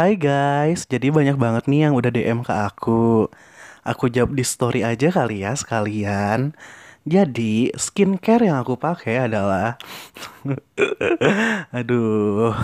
[0.00, 3.28] Hai guys, jadi banyak banget nih yang udah DM ke aku.
[3.84, 6.56] Aku jawab di story aja kali ya sekalian.
[7.04, 9.76] Jadi, skincare yang aku pakai adalah
[11.76, 12.56] Aduh.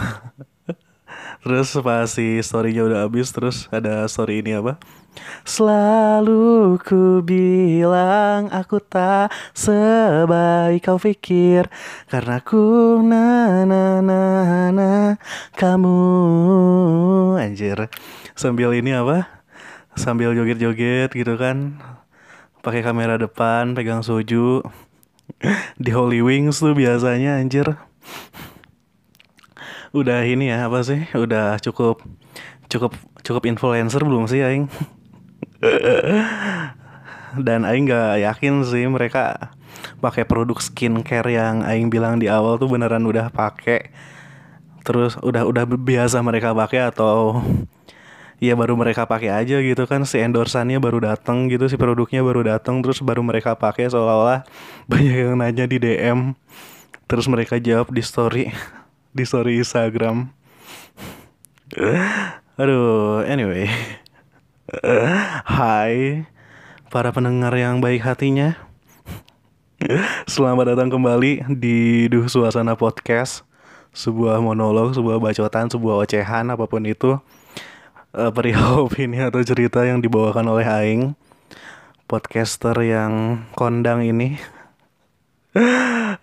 [1.45, 4.81] Terus pas si storynya udah habis terus ada story ini apa?
[5.47, 11.70] Selalu ku bilang aku tak sebaik kau pikir
[12.11, 14.23] Karena ku na na na
[14.75, 14.91] na
[15.55, 15.98] kamu
[17.39, 17.89] Anjir
[18.36, 19.28] Sambil ini apa?
[19.97, 21.80] Sambil joget-joget gitu kan
[22.61, 24.67] pakai kamera depan pegang soju
[25.83, 27.78] Di Holy Wings tuh biasanya anjir
[29.97, 31.08] Udah ini ya apa sih?
[31.17, 32.05] Udah cukup
[32.67, 32.92] cukup
[33.23, 34.69] cukup influencer belum sih aing?
[37.37, 39.53] Dan aing nggak yakin sih mereka
[40.01, 43.93] pakai produk skincare yang aing bilang di awal tuh beneran udah pakai.
[44.87, 47.43] Terus udah udah biasa mereka pakai atau
[48.37, 50.05] ya baru mereka pakai aja gitu kan.
[50.09, 54.45] Si endorsannya baru datang gitu si produknya baru datang terus baru mereka pakai seolah-olah
[54.91, 56.36] banyak yang nanya di DM
[57.07, 58.51] terus mereka jawab di story
[59.17, 60.29] di story Instagram.
[62.61, 63.69] Aduh anyway
[65.47, 66.27] Hai
[66.91, 68.59] para pendengar yang baik hatinya.
[70.27, 73.47] Selamat datang kembali di Duh Suasana Podcast.
[73.95, 77.15] Sebuah monolog, sebuah bacotan, sebuah ocehan, apa pun itu.
[78.11, 81.15] Uh, Perihal opini atau cerita yang dibawakan oleh Aing.
[82.11, 84.35] Podcaster yang kondang ini.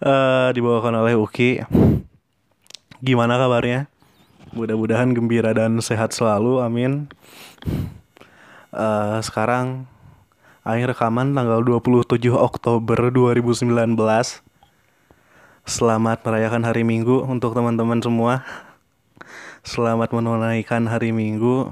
[0.03, 1.63] Uh, Dibawakan oleh Uki.
[2.99, 3.87] Gimana kabarnya?
[4.51, 7.07] Mudah-mudahan gembira dan sehat selalu, amin
[8.73, 9.85] uh, sekarang
[10.65, 13.95] akhir rekaman tanggal 27 Oktober 2019
[15.63, 18.43] Selamat merayakan hari Minggu untuk teman-teman semua.
[19.63, 21.71] Selamat menunaikan hari Minggu.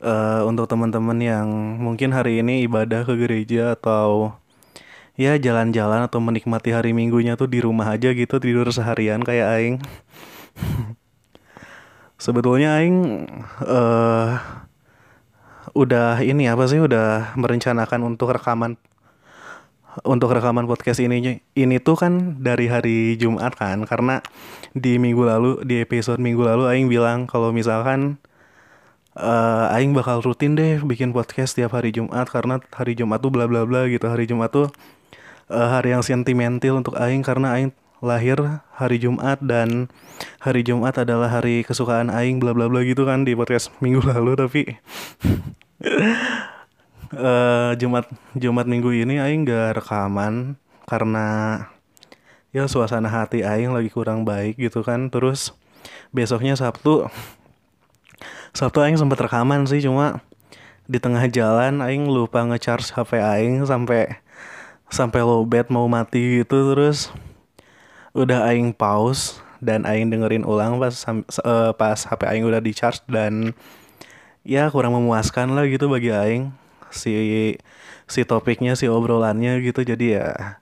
[0.00, 4.40] Uh, Untuk teman-teman yang mungkin hari ini ibadah ke gereja atau
[5.20, 9.76] Ya jalan-jalan atau menikmati hari minggunya tuh di rumah aja gitu tidur seharian kayak Aing.
[12.24, 13.24] Sebetulnya Aing
[13.64, 14.36] uh,
[15.76, 18.80] udah ini apa sih udah merencanakan untuk rekaman
[20.04, 21.40] untuk rekaman podcast ini.
[21.56, 24.24] Ini tuh kan dari hari Jumat kan karena
[24.72, 28.20] di minggu lalu di episode minggu lalu Aing bilang kalau misalkan
[29.16, 33.44] uh, Aing bakal rutin deh bikin podcast tiap hari Jumat karena hari Jumat tuh bla
[33.44, 34.08] bla bla gitu.
[34.08, 34.68] Hari Jumat tuh
[35.52, 37.72] uh, hari yang sentimental untuk Aing karena Aing
[38.04, 38.36] lahir
[38.76, 39.88] hari Jumat dan
[40.44, 44.36] hari Jumat adalah hari kesukaan Aing bla bla bla gitu kan di podcast minggu lalu
[44.36, 44.62] tapi
[45.82, 50.56] uh, Jumat Jumat minggu ini Aing gak rekaman
[50.88, 51.26] karena
[52.54, 55.12] ya suasana hati Aing lagi kurang baik gitu kan.
[55.12, 55.52] Terus
[56.10, 57.06] besoknya Sabtu
[58.56, 60.24] Sabtu Aing sempat rekaman sih cuma
[60.88, 64.22] di tengah jalan Aing lupa ngecharge HP Aing sampai
[64.88, 66.72] sampai lowbat mau mati gitu.
[66.72, 67.12] Terus
[68.16, 70.94] udah Aing pause dan Aing dengerin ulang pas
[71.44, 73.52] uh, pas HP Aing udah di charge dan
[74.46, 76.54] ya kurang memuaskan lah gitu bagi aing.
[76.94, 77.12] Si
[78.06, 79.82] si topiknya si obrolannya gitu.
[79.82, 80.56] Jadi ya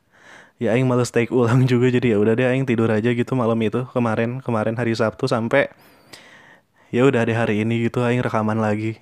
[0.56, 1.92] ya aing males take ulang juga.
[1.92, 4.40] Jadi ya udah deh aing tidur aja gitu malam itu kemarin.
[4.40, 5.68] Kemarin hari Sabtu sampai
[6.88, 8.98] ya udah deh hari ini gitu aing rekaman lagi.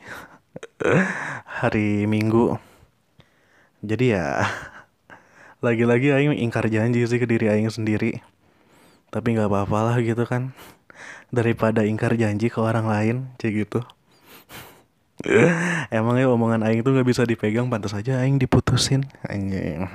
[1.62, 2.58] Hari Minggu.
[3.86, 4.42] Jadi ya
[5.66, 8.18] lagi-lagi aing ingkar janji sih ke diri aing sendiri.
[9.14, 10.50] Tapi nggak apa-apa lah gitu kan.
[11.30, 13.80] Daripada ingkar janji ke orang lain kayak gitu
[15.94, 19.06] Emang ya omongan Aing tuh gak bisa dipegang Pantas aja Aing diputusin.
[19.26, 19.86] Aing.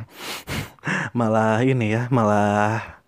[1.17, 3.03] Malah ini ya Malah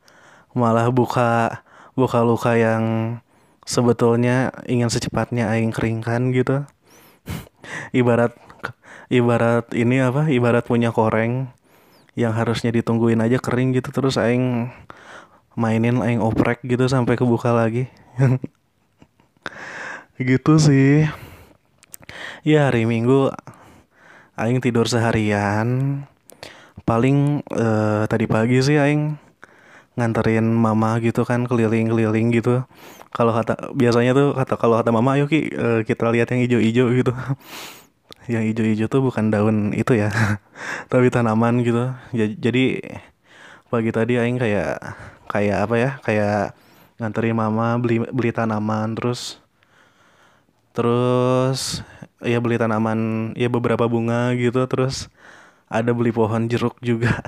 [0.52, 1.64] Malah buka
[1.96, 3.18] Buka luka yang
[3.64, 6.66] Sebetulnya ingin secepatnya Aing keringkan gitu.
[8.00, 8.36] Ibarat
[9.08, 11.52] Ibarat ini apa Ibarat punya koreng
[12.20, 14.74] Yang harusnya ditungguin aja kering gitu Terus Aing
[15.56, 17.88] Mainin Aing oprek gitu Sampai kebuka lagi.
[20.20, 21.08] Gitu sih
[22.40, 23.36] Ya hari Minggu
[24.40, 26.00] Aing tidur seharian.
[26.88, 29.20] Paling uh, tadi pagi sih Aing
[30.00, 32.64] nganterin mama gitu kan keliling-keliling gitu.
[33.12, 36.88] Kalau kata biasanya tuh kata kalau kata mama yuk ki uh, kita lihat yang hijau-hijau
[36.96, 37.12] gitu.
[38.32, 40.14] Yang hijau-hijau tuh bukan daun itu ya
[40.92, 41.92] tapi tanaman gitu.
[42.16, 42.80] Jadi
[43.68, 44.80] pagi tadi aing kayak
[45.28, 46.56] kayak apa ya kayak
[47.02, 49.42] nganterin mama beli beli tanaman terus
[50.78, 51.82] terus
[52.24, 55.08] ya beli tanaman ya beberapa bunga gitu terus
[55.70, 57.22] ada beli pohon jeruk juga.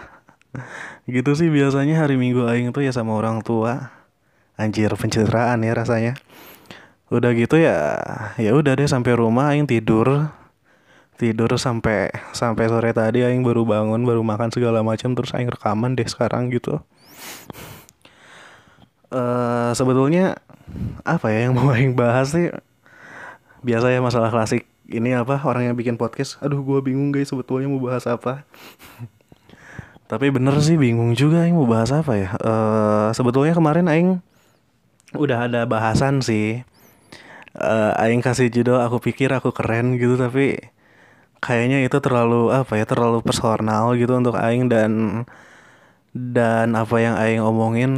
[1.08, 3.94] Gitu sih biasanya hari minggu aing tuh ya sama orang tua.
[4.60, 6.14] Anjir pencitraan ya rasanya.
[7.08, 7.98] Udah gitu ya
[8.36, 10.28] ya udah deh sampai rumah aing tidur.
[11.16, 15.96] Tidur sampai sampai sore tadi aing baru bangun baru makan segala macam terus aing rekaman
[15.96, 16.82] deh sekarang gitu.
[19.12, 20.40] Uh, sebetulnya
[21.04, 22.52] apa ya yang mau aing bahas sih?
[23.62, 25.40] Biasa ya masalah klasik ini apa?
[25.42, 26.38] Orang yang bikin podcast?
[26.44, 27.32] Aduh gue bingung guys.
[27.32, 28.44] Sebetulnya mau bahas apa?
[30.12, 32.30] Tapi bener sih bingung juga aing mau bahas apa ya?
[32.44, 34.20] Uh, sebetulnya kemarin aing
[35.16, 36.68] udah ada bahasan sih.
[37.56, 40.60] Uh, aing kasih judul aku pikir aku keren gitu tapi
[41.44, 45.24] kayaknya itu terlalu apa ya terlalu personal gitu untuk aing dan
[46.12, 47.92] dan apa yang aing omongin.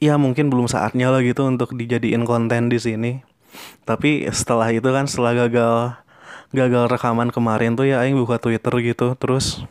[0.00, 3.29] Ya mungkin belum saatnya lah gitu untuk dijadiin konten di sini
[3.84, 5.98] tapi setelah itu kan setelah gagal
[6.50, 9.14] gagal rekaman kemarin tuh ya aing buka Twitter gitu.
[9.18, 9.62] Terus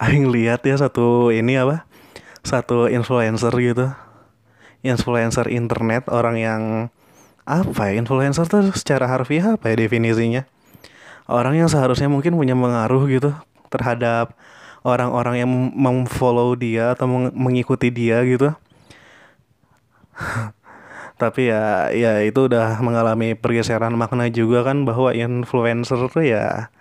[0.00, 1.84] aing lihat ya satu ini apa
[2.42, 3.86] satu influencer gitu.
[4.82, 6.62] Influencer internet orang yang
[7.42, 10.48] apa ya influencer tuh secara harfiah apa ya definisinya?
[11.30, 13.30] Orang yang seharusnya mungkin punya pengaruh gitu
[13.70, 14.34] terhadap
[14.82, 18.50] orang-orang yang memfollow dia atau mengikuti dia gitu
[21.22, 26.74] tapi ya ya itu udah mengalami pergeseran makna juga kan bahwa influencer tuh ya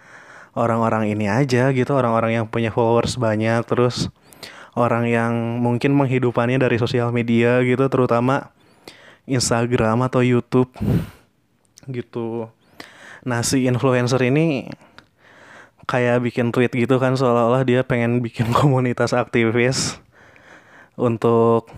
[0.58, 4.10] orang-orang ini aja gitu orang-orang yang punya followers banyak terus
[4.74, 8.50] orang yang mungkin menghidupannya dari sosial media gitu terutama
[9.30, 10.74] Instagram atau YouTube
[11.86, 12.50] gitu.
[13.22, 14.72] Nah si influencer ini
[15.86, 20.02] kayak bikin tweet gitu kan seolah-olah dia pengen bikin komunitas aktivis
[20.96, 21.70] untuk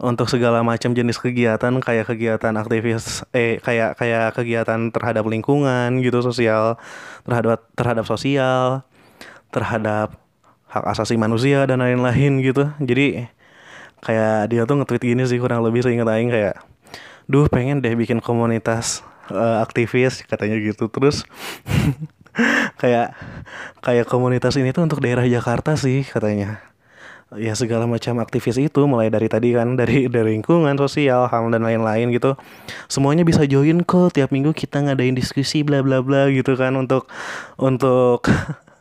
[0.00, 6.24] untuk segala macam jenis kegiatan kayak kegiatan aktivis eh kayak kayak kegiatan terhadap lingkungan gitu
[6.24, 6.80] sosial
[7.28, 8.80] terhadap terhadap sosial
[9.52, 10.16] terhadap
[10.70, 12.70] hak asasi manusia dan lain-lain gitu.
[12.80, 13.28] Jadi
[14.00, 16.56] kayak dia tuh nge-tweet gini sih kurang lebih seingat aing kayak
[17.28, 20.88] duh pengen deh bikin komunitas uh, aktivis katanya gitu.
[20.88, 21.28] Terus
[22.80, 23.12] kayak
[23.84, 26.69] kayak komunitas ini tuh untuk daerah Jakarta sih katanya
[27.38, 31.62] ya segala macam aktivis itu mulai dari tadi kan dari dari lingkungan sosial ham dan
[31.62, 32.34] lain-lain gitu.
[32.90, 37.06] Semuanya bisa join kok tiap minggu kita ngadain diskusi bla bla bla gitu kan untuk
[37.54, 38.26] untuk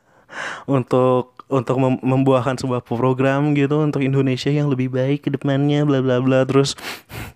[0.77, 6.01] untuk untuk mem membuahkan sebuah program gitu untuk Indonesia yang lebih baik ke depannya bla
[6.01, 6.45] bla bla.
[6.45, 6.77] Terus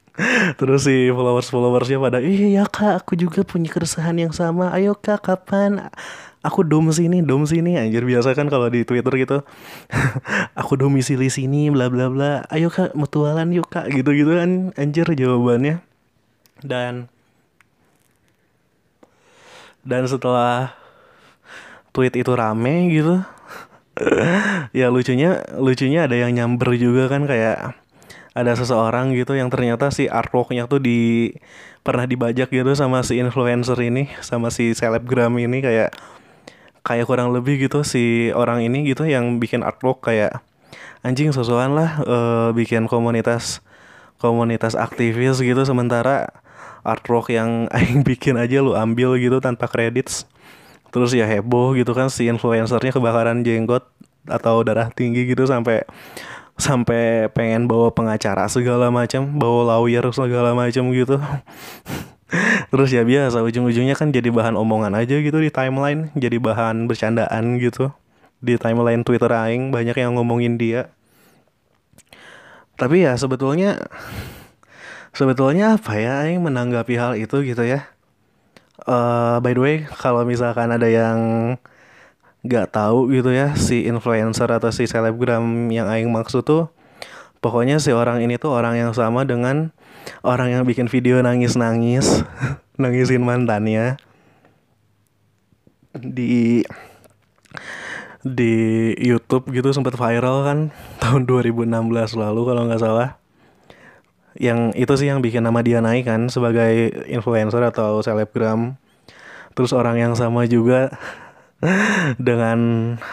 [0.61, 4.69] terus si followers followersnya pada iya ya kak aku juga punya keresahan yang sama.
[4.69, 5.89] Ayo kak kapan
[6.43, 8.03] aku dom sini dom sini anjir.
[8.03, 9.37] Biasa kan kalau di twitter gitu.
[10.59, 12.45] Aku domisili sini bla bla bla.
[12.53, 13.89] Ayo kak mutualan yuk kak.
[13.89, 15.81] Gitu gitu kan anjir jawabannya.
[16.61, 17.07] Dan
[19.83, 20.75] dan setelah
[21.91, 23.21] tweet itu rame gitu
[24.79, 27.77] ya lucunya lucunya ada yang nyamber juga kan kayak
[28.33, 31.29] ada seseorang gitu yang ternyata si artworknya tuh di
[31.85, 35.93] pernah dibajak gitu sama si influencer ini sama si selebgram ini kayak
[36.83, 40.43] kayak kurang lebih gitu si orang ini gitu yang bikin artwork kayak
[41.03, 43.63] anjing sosokan lah uh, bikin komunitas
[44.19, 46.31] komunitas aktivis gitu sementara
[46.83, 50.27] artwork yang aing bikin aja lu ambil gitu tanpa kredit
[50.93, 53.87] terus ya heboh gitu kan si influencernya kebakaran jenggot
[54.29, 55.83] atau darah tinggi gitu sampai
[56.55, 61.17] sampai pengen bawa pengacara segala macam bawa lawyer segala macam gitu
[62.71, 67.61] terus ya biasa ujung-ujungnya kan jadi bahan omongan aja gitu di timeline jadi bahan bercandaan
[67.61, 67.93] gitu.
[68.43, 70.91] Di timeline Twitter aing banyak yang ngomongin dia.
[72.75, 73.79] Tapi ya sebetulnya
[75.15, 77.87] sebetulnya apa ya aing menanggapi hal itu gitu ya?
[78.83, 81.17] Uh, by the way kalau misalkan ada yang
[82.43, 86.67] nggak tahu gitu ya si influencer atau si selebgram yang aing maksud tuh
[87.39, 89.71] pokoknya si orang ini tuh orang yang sama dengan
[90.23, 92.23] orang yang bikin video nangis-nangis
[92.81, 93.99] nangisin mantannya
[95.93, 96.65] di
[98.23, 98.55] di
[98.97, 100.59] YouTube gitu sempat viral kan
[101.03, 101.69] tahun 2016
[102.15, 103.09] lalu kalau nggak salah.
[104.33, 108.81] Yang itu sih yang bikin nama dia naik kan sebagai influencer atau selebgram.
[109.53, 110.89] Terus orang yang sama juga
[112.17, 112.57] dengan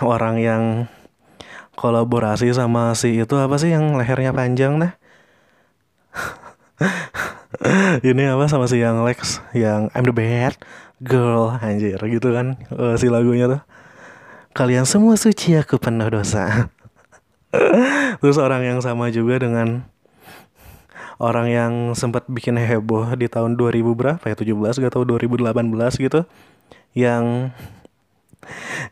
[0.00, 0.62] orang yang
[1.76, 4.92] kolaborasi sama si itu apa sih yang lehernya panjang nah
[8.08, 10.56] ini apa sama si yang Lex yang I'm the bad
[11.00, 13.62] girl anjir gitu kan uh, si lagunya tuh.
[14.50, 16.72] Kalian semua suci aku penuh dosa.
[18.20, 19.86] Terus orang yang sama juga dengan
[21.20, 25.54] orang yang sempat bikin heboh di tahun 2000 berapa ya 17 gak tau 2018
[26.02, 26.20] gitu.
[26.96, 27.54] Yang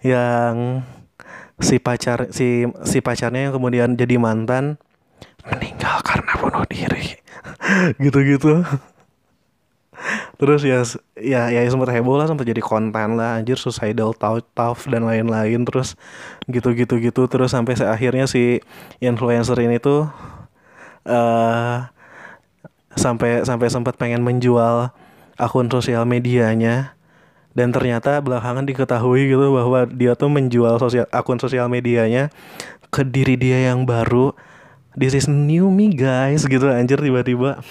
[0.05, 0.85] yang
[1.59, 4.79] si pacar si si pacarnya yang kemudian jadi mantan
[5.43, 7.19] meninggal karena bunuh diri
[8.05, 8.65] gitu-gitu.
[10.39, 10.87] Terus ya
[11.19, 15.99] ya ya sempat heboh lah sempat jadi konten lah anjir suicidal tough, dan lain-lain terus
[16.47, 18.63] gitu-gitu gitu terus sampai akhirnya si
[19.03, 20.07] influencer ini tuh
[21.03, 21.91] uh,
[22.95, 24.95] sampai sampai sempat pengen menjual
[25.35, 26.95] akun sosial medianya
[27.59, 32.31] dan ternyata belakangan diketahui gitu bahwa dia tuh menjual sosial akun sosial medianya
[32.95, 34.35] ke diri dia yang baru
[34.99, 37.63] this is new me guys gitu anjir tiba-tiba.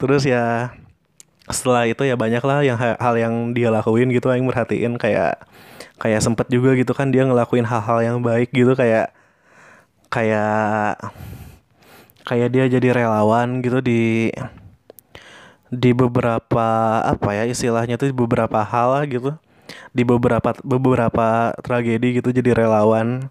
[0.00, 0.72] Terus ya
[1.46, 5.44] setelah itu ya banyak lah yang hal yang dia lakuin gitu yang merhatiin kayak
[6.00, 9.14] kayak sempet juga gitu kan dia ngelakuin hal-hal yang baik gitu kayak
[10.10, 10.98] kayak
[12.26, 14.32] kayak dia jadi relawan gitu di
[15.70, 19.36] di beberapa apa ya istilahnya tuh beberapa hal lah gitu.
[19.90, 23.26] Di beberapa beberapa tragedi gitu jadi relawan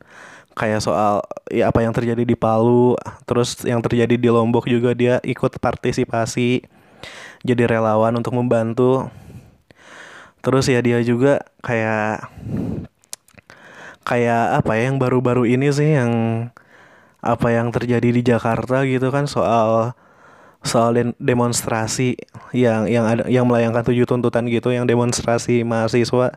[0.55, 1.21] kayak soal
[1.51, 2.95] ya apa yang terjadi di Palu
[3.27, 6.63] terus yang terjadi di Lombok juga dia ikut partisipasi
[7.45, 9.13] jadi relawan untuk membantu.
[10.41, 12.29] Terus ya dia juga kayak
[14.05, 16.13] kayak apa ya yang baru-baru ini sih yang
[17.25, 19.97] apa yang terjadi di Jakarta gitu kan soal
[20.65, 22.17] soal demonstrasi
[22.51, 26.33] yang yang ada yang melayangkan tujuh tuntutan gitu yang demonstrasi mahasiswa.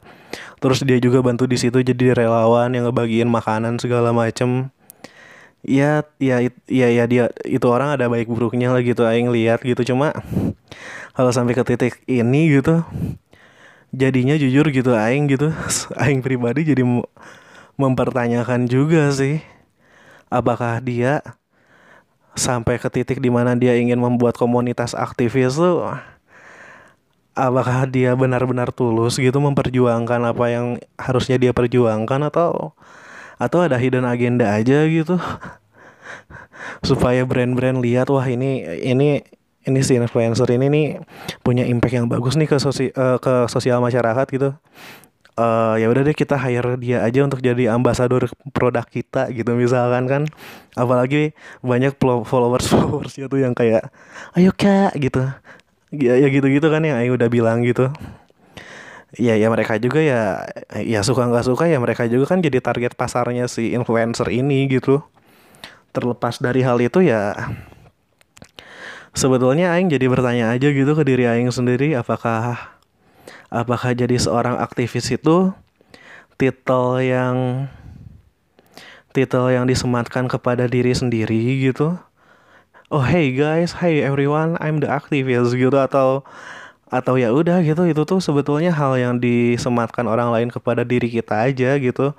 [0.60, 4.68] Terus dia juga bantu di situ jadi relawan yang ngebagiin makanan segala macem.
[5.64, 9.80] Ya ya ya ya dia itu orang ada baik buruknya lah gitu aing lihat gitu.
[9.96, 10.12] Cuma
[11.16, 12.84] kalau sampai ke titik ini gitu
[13.92, 15.48] jadinya jujur gitu aing gitu
[16.02, 16.84] aing pribadi jadi
[17.80, 19.40] mempertanyakan juga sih
[20.28, 21.24] apakah dia
[22.38, 25.84] sampai ke titik di mana dia ingin membuat komunitas aktivis tuh
[27.38, 30.66] apakah dia benar-benar tulus gitu memperjuangkan apa yang
[30.98, 32.74] harusnya dia perjuangkan atau
[33.38, 35.18] atau ada hidden agenda aja gitu?
[36.88, 39.22] Supaya brand-brand lihat wah ini ini
[39.62, 40.86] ini si influencer ini nih
[41.46, 44.50] punya impact yang bagus nih ke sosi uh, ke sosial masyarakat gitu
[45.38, 50.10] uh, ya udah deh kita hire dia aja untuk jadi ambasador produk kita gitu misalkan
[50.10, 50.22] kan.
[50.74, 53.88] Apalagi banyak followers followersnya tuh yang kayak
[54.34, 55.22] ayo kak gitu.
[55.94, 57.88] Ya, ya gitu gitu kan yang ayo udah bilang gitu.
[59.16, 60.44] Ya ya mereka juga ya
[60.76, 65.00] ya suka nggak suka ya mereka juga kan jadi target pasarnya si influencer ini gitu.
[65.94, 67.32] Terlepas dari hal itu ya
[69.16, 72.77] sebetulnya aing jadi bertanya aja gitu ke diri aing sendiri apakah
[73.48, 75.52] apakah jadi seorang aktivis itu
[76.36, 77.66] titel yang
[79.16, 81.96] titel yang disematkan kepada diri sendiri gitu?
[82.88, 86.24] Oh hey guys hey everyone I'm the activist gitu atau
[86.88, 87.84] atau ya udah gitu.
[87.84, 92.16] Itu tuh sebetulnya hal yang disematkan orang lain kepada diri kita aja gitu.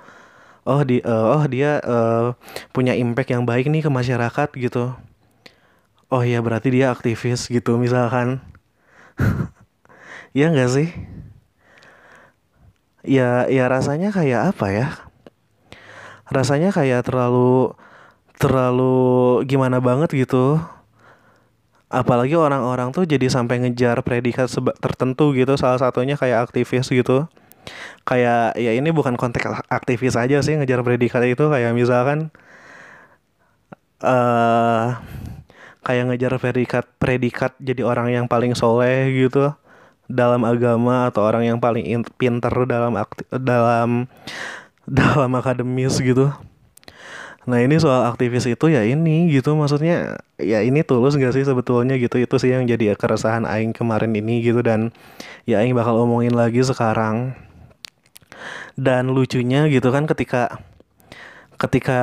[0.68, 2.36] Oh di uh, oh dia uh,
[2.70, 4.94] punya impact yang baik nih ke masyarakat gitu.
[6.10, 8.42] Oh ya berarti dia aktivis gitu misalkan.
[10.30, 10.94] Ya enggak sih
[13.04, 14.88] ya ya rasanya kayak apa ya?
[16.30, 17.74] Rasanya kayak terlalu
[18.40, 20.60] terlalu gimana banget gitu.
[21.90, 24.46] Apalagi orang-orang tuh jadi sampai ngejar predikat
[24.78, 25.58] tertentu gitu.
[25.58, 27.26] Salah satunya kayak aktivis gitu.
[28.06, 31.50] Kayak ya ini bukan konteks aktivis aja sih ngejar predikat itu.
[31.50, 32.30] Kayak misalkan
[34.04, 34.96] uh,
[35.84, 39.52] kayak ngejar predikat predikat jadi orang yang paling soleh gitu
[40.10, 41.86] dalam agama atau orang yang paling
[42.18, 44.10] pinter dalam akti dalam
[44.90, 46.34] dalam akademis gitu.
[47.48, 51.96] Nah ini soal aktivis itu ya ini gitu maksudnya ya ini tulus gak sih sebetulnya
[51.96, 54.92] gitu itu sih yang jadi keresahan Aing kemarin ini gitu dan
[55.48, 57.32] ya Aing bakal omongin lagi sekarang
[58.76, 60.60] dan lucunya gitu kan ketika
[61.60, 62.00] ketika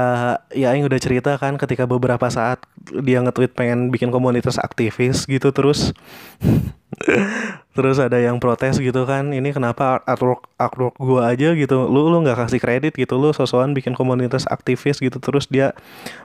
[0.54, 2.62] ya Aing udah cerita kan ketika beberapa saat
[3.02, 5.98] dia nge-tweet pengen bikin komunitas aktivis gitu terus
[7.78, 12.22] terus ada yang protes gitu kan ini kenapa artwork artwork gua aja gitu lu lu
[12.22, 15.18] nggak kasih kredit gitu lu sosokan bikin komunitas aktivis gitu.
[15.18, 15.78] Terus dia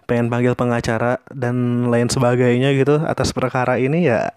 [0.09, 4.33] pengen panggil pengacara dan lain sebagainya gitu atas perkara ini ya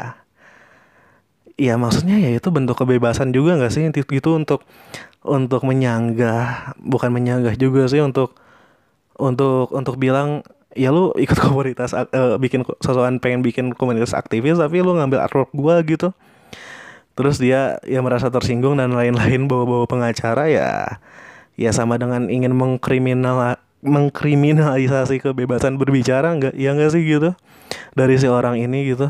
[1.56, 4.68] ya maksudnya ya itu bentuk kebebasan juga nggak sih gitu untuk
[5.24, 8.36] untuk menyanggah bukan menyanggah juga sih untuk
[9.16, 10.44] untuk untuk bilang
[10.76, 15.50] ya lu ikut komunitas uh, bikin sosokan pengen bikin komunitas aktivis tapi lu ngambil artwork
[15.56, 16.12] gua gitu.
[17.16, 21.00] Terus dia ya merasa tersinggung dan lain-lain bawa-bawa pengacara ya
[21.56, 23.56] ya sama dengan ingin mengkriminal
[23.86, 27.32] mengkriminalisasi kebebasan berbicara nggak ya nggak sih gitu
[27.96, 29.08] dari si orang ini gitu.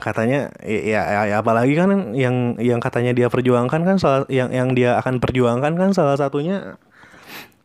[0.00, 4.72] Katanya ya, ya, ya apalagi kan yang yang katanya dia perjuangkan kan salah yang yang
[4.72, 6.78] dia akan perjuangkan kan salah satunya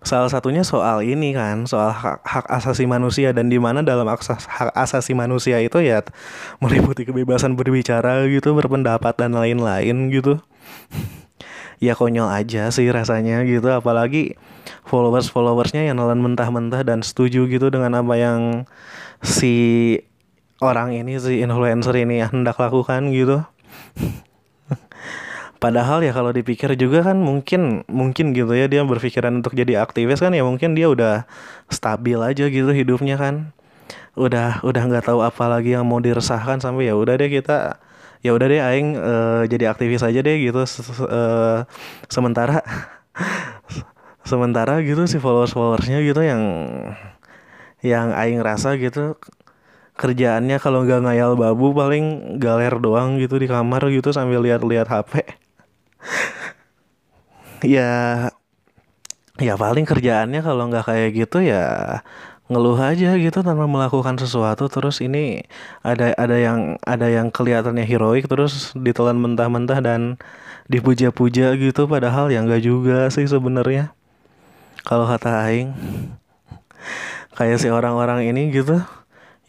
[0.02, 4.50] salah satunya soal ini kan soal hak, hak asasi manusia dan di mana dalam akses
[4.50, 6.02] hak asasi manusia itu ya
[6.58, 10.42] meliputi kebebasan berbicara gitu berpendapat dan lain-lain gitu.
[11.82, 14.38] Ya konyol aja sih rasanya gitu apalagi
[14.86, 18.70] followers followersnya yang nelen mentah-mentah dan setuju gitu dengan apa yang
[19.26, 19.98] si
[20.62, 23.42] orang ini si influencer ini hendak lakukan gitu
[25.62, 30.18] Padahal ya kalau dipikir juga kan mungkin mungkin gitu ya dia berpikiran untuk jadi aktivis
[30.18, 31.30] kan ya mungkin dia udah
[31.70, 33.54] stabil aja gitu hidupnya kan.
[34.18, 37.78] Udah udah nggak tahu apa lagi yang mau diresahkan sampai ya udah deh kita
[38.26, 41.66] ya udah deh aing uh, jadi aktivis aja deh gitu uh,
[42.10, 42.62] sementara
[44.30, 46.42] sementara gitu si followers followersnya gitu yang
[47.82, 49.18] yang aing rasa gitu
[49.98, 55.41] kerjaannya kalau nggak ngayal babu paling galer doang gitu di kamar gitu sambil lihat-lihat HP
[57.62, 57.92] ya
[59.42, 62.00] ya paling kerjaannya kalau nggak kayak gitu ya
[62.52, 64.68] ngeluh aja gitu tanpa melakukan sesuatu.
[64.68, 65.48] Terus ini
[65.88, 70.20] ada ada yang ada yang kelihatannya heroik terus ditelan mentah-mentah dan
[70.68, 73.96] dipuja-puja gitu padahal ya nggak juga sih sebenarnya.
[74.84, 75.72] Kalau kata aing
[77.40, 78.84] kayak si orang-orang ini gitu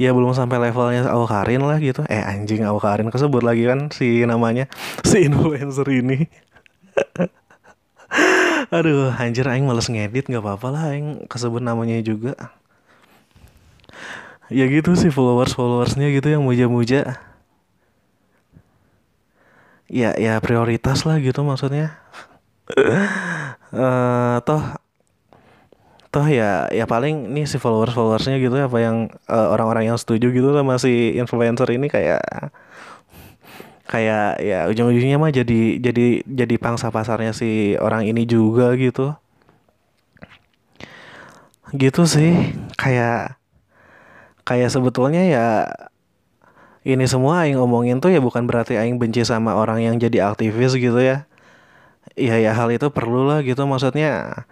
[0.00, 4.68] ya belum sampai levelnya Awkarin lah gitu eh anjing Awkarin kesebut lagi kan si namanya
[5.08, 6.26] si influencer ini
[8.72, 12.32] Aduh, anjir aing males ngedit nggak apa-apa lah aing kesebut namanya juga.
[14.52, 17.16] Ya gitu sih followers-followersnya gitu yang muja-muja.
[19.92, 22.00] Ya, ya prioritas lah gitu maksudnya.
[23.72, 24.62] uh, toh
[26.12, 30.28] toh ya ya paling nih si followers followersnya gitu apa yang eh, orang-orang yang setuju
[30.28, 32.20] gitu sama si influencer ini kayak
[33.88, 39.16] kayak ya ujung-ujungnya mah jadi jadi jadi pangsa pasarnya si orang ini juga gitu.
[41.72, 43.40] Gitu sih kayak
[44.44, 45.46] kayak sebetulnya ya
[46.84, 50.76] ini semua aing omongin tuh ya bukan berarti aing benci sama orang yang jadi aktivis
[50.76, 51.24] gitu ya.
[52.16, 54.44] Iya ya hal itu perlu lah gitu maksudnya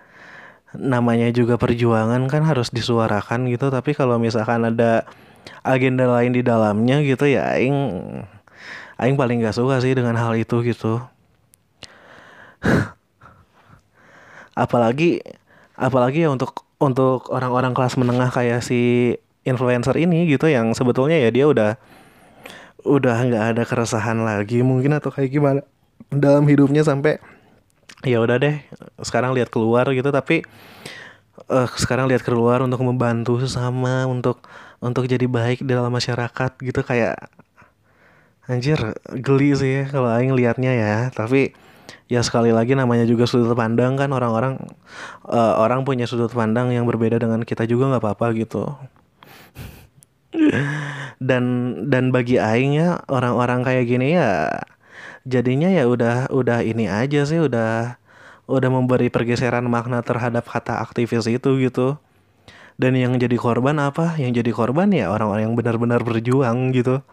[0.77, 3.71] namanya juga perjuangan kan harus disuarakan gitu.
[3.71, 5.07] Tapi kalau misalkan ada
[5.67, 7.77] agenda lain di dalamnya gitu ya aing
[9.01, 11.01] Aing paling gak suka sih dengan hal itu gitu.
[14.53, 15.25] Apalagi
[15.73, 19.17] apalagi ya untuk untuk orang-orang kelas menengah kayak si
[19.49, 21.81] influencer ini gitu yang sebetulnya ya dia udah
[22.85, 25.61] udah nggak ada keresahan lagi mungkin atau kayak gimana
[26.13, 27.17] dalam hidupnya sampai
[28.05, 28.57] ya udah deh
[29.05, 30.45] sekarang lihat keluar gitu tapi
[31.53, 34.45] uh, sekarang lihat keluar untuk membantu sesama untuk
[34.81, 37.17] untuk jadi baik dalam masyarakat gitu kayak
[38.51, 40.97] Anjir, geli sih ya kalau aing liatnya ya.
[41.15, 41.55] Tapi
[42.11, 44.59] ya sekali lagi namanya juga sudut pandang kan orang-orang
[45.31, 48.67] uh, orang punya sudut pandang yang berbeda dengan kita juga nggak apa-apa gitu.
[51.31, 51.45] dan
[51.87, 54.51] dan bagi aing ya orang-orang kayak gini ya
[55.29, 58.01] jadinya ya udah udah ini aja sih udah
[58.51, 61.97] udah memberi pergeseran makna terhadap kata aktivis itu gitu.
[62.81, 64.17] Dan yang jadi korban apa?
[64.17, 67.05] Yang jadi korban ya orang-orang yang benar-benar berjuang gitu.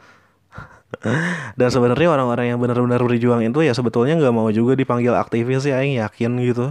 [1.59, 5.83] Dan sebenarnya orang-orang yang benar-benar berjuang itu ya sebetulnya nggak mau juga dipanggil aktivis ya,
[5.83, 6.65] yang yakin gitu.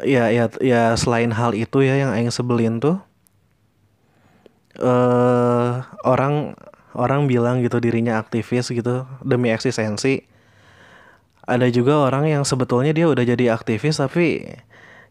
[0.00, 3.04] Ya, ya, ya selain hal itu ya yang Aing sebelin tuh,
[4.80, 6.56] uh, orang
[6.94, 10.26] orang bilang gitu dirinya aktivis gitu demi eksistensi.
[11.46, 14.46] Ada juga orang yang sebetulnya dia udah jadi aktivis tapi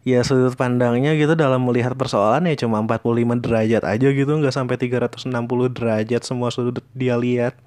[0.07, 4.79] ya sudut pandangnya gitu dalam melihat persoalan ya cuma 45 derajat aja gitu nggak sampai
[4.79, 5.27] 360
[5.75, 7.59] derajat semua sudut dia lihat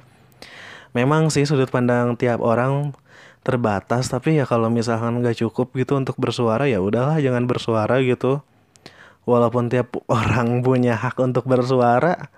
[0.97, 2.97] memang sih sudut pandang tiap orang
[3.45, 8.41] terbatas tapi ya kalau misalkan nggak cukup gitu untuk bersuara ya udahlah jangan bersuara gitu
[9.29, 12.33] walaupun tiap orang punya hak untuk bersuara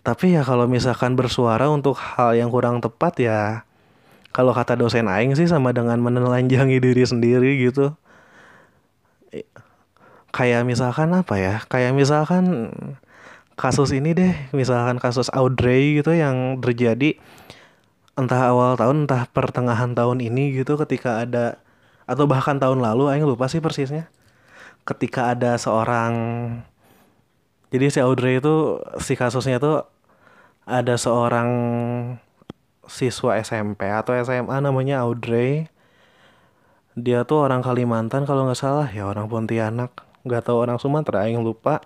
[0.00, 3.40] tapi ya kalau misalkan bersuara untuk hal yang kurang tepat ya
[4.30, 7.94] kalau kata dosen aing sih sama dengan menelanjangi diri sendiri gitu.
[10.30, 11.54] Kayak misalkan apa ya?
[11.66, 12.70] Kayak misalkan
[13.58, 17.20] kasus ini deh misalkan kasus Audrey gitu yang terjadi
[18.16, 21.60] entah awal tahun entah pertengahan tahun ini gitu ketika ada
[22.08, 24.06] atau bahkan tahun lalu aing lupa sih persisnya.
[24.86, 26.14] Ketika ada seorang
[27.70, 29.86] jadi si Audrey itu si kasusnya tuh
[30.66, 31.48] ada seorang
[32.90, 35.70] siswa SMP atau SMA namanya Audrey.
[36.98, 38.90] Dia tuh orang Kalimantan kalau nggak salah.
[38.90, 39.94] Ya orang Pontianak.
[40.26, 41.78] Nggak tahu orang Sumatera yang lupa.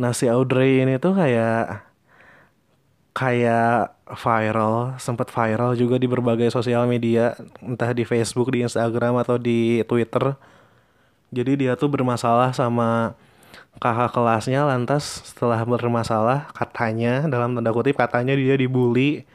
[0.00, 1.84] Nah si Audrey ini tuh kayak
[3.16, 7.32] kayak viral, sempat viral juga di berbagai sosial media,
[7.64, 10.36] entah di Facebook, di Instagram atau di Twitter.
[11.32, 13.16] Jadi dia tuh bermasalah sama
[13.76, 19.28] kakak kelasnya lantas setelah bermasalah katanya dalam tanda kutip katanya dia dibully.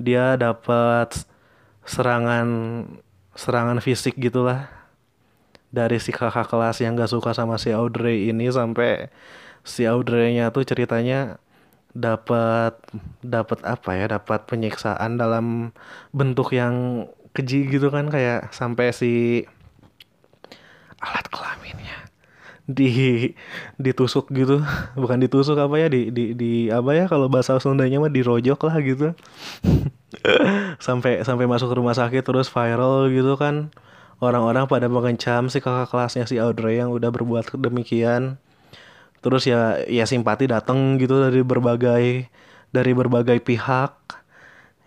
[0.00, 1.24] Dia dapat
[1.84, 2.48] serangan
[3.32, 4.68] serangan fisik gitulah
[5.72, 9.08] dari si kakak kelas yang gak suka sama si Audrey ini sampai
[9.64, 11.40] si Audrey-nya tuh ceritanya
[11.92, 12.76] dapat
[13.20, 15.76] dapat apa ya dapat penyiksaan dalam
[16.12, 19.44] bentuk yang keji gitu kan kayak sampai si
[21.00, 21.91] alat kelaminnya
[22.66, 23.32] di
[23.78, 24.62] ditusuk gitu.
[25.00, 28.76] Bukan ditusuk apa ya di di di apa ya kalau bahasa Sundanya mah dirojok lah
[28.82, 29.14] gitu.
[30.86, 33.72] Sampai sampai masuk ke rumah sakit terus viral gitu kan.
[34.22, 38.38] Orang-orang pada mengecam si kakak kelasnya si Audrey yang udah berbuat demikian.
[39.24, 42.28] Terus ya ya simpati datang gitu dari berbagai
[42.70, 43.94] dari berbagai pihak.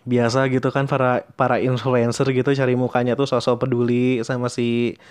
[0.06, 5.02] Biasa gitu kan para para influencer gitu cari mukanya tuh sosok peduli sama si